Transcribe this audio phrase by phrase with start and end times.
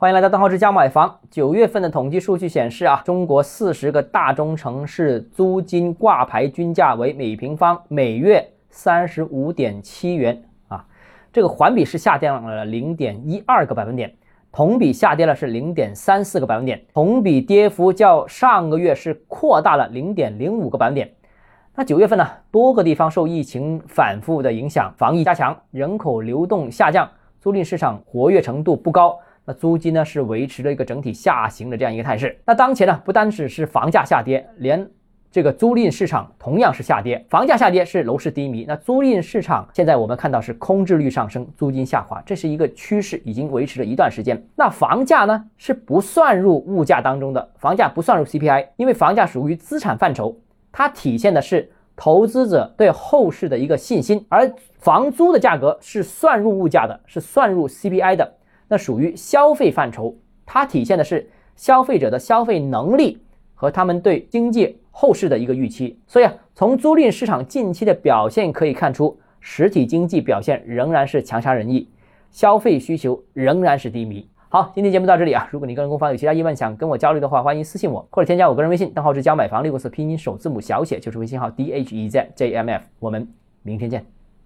[0.00, 1.18] 欢迎来到邓浩之家买房。
[1.28, 10.86] 九月份的统计数据显示啊，中国四十个大中城市租金挂牌均价为每平方每月三十五点七元啊，
[11.32, 14.14] 这个环比是下降了零点一二个百分点，
[14.52, 21.10] 同比下跌了是零点三四个百分点，同比跌幅较上个月是扩大了零点零五个百分点。
[21.74, 27.10] 那九月份呢，多个地方受疫情反复的影响，防疫加强，人口流动下降。
[27.40, 29.16] 租赁市场活跃程度不高，
[29.48, 32.38] 那租金呢是维持了一个整体下行的这样一个态势。
[32.44, 34.86] 那当前呢，不单只是房价下跌，连
[35.32, 37.24] 这个租赁市场同样是下跌。
[37.30, 44.46] 房价下跌是楼市低迷，那租赁市场现在我们看到是空置率上升，租金下滑，这是一个趋势，已经维持了一段时间。
[44.54, 50.36] 那房价呢是不算入物价当中的，房价不算入 CPI，因为房价属于资产范畴，
[50.70, 51.72] 它体现的是。
[52.00, 58.34] 投资者对后市的一个信心，而房租的价格是算入物价的，是算入 CPI 的，
[58.68, 60.14] 那属于消费范畴，
[60.46, 63.18] 它体现的是消费者的消费能力
[63.54, 65.98] 和他们对经济后市的一个预期。
[66.06, 71.88] 所以啊，从租赁市场近期的表现可以看出，实体经济表现仍然是强差人意，
[72.30, 74.28] 消费需求仍然是低迷。
[74.50, 75.48] 好，今天节目到这里啊。
[75.50, 82.84] 如果你个人购房有其他疑问，想跟我交流的话，欢迎私信我或者添加我个人微信，账号是教买房六个字拼音首字母小写，就是微信号 d h e z j m f。
[82.98, 83.28] 我们
[83.62, 84.17] 明天见。